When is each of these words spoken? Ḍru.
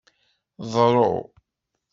Ḍru. 0.73 1.13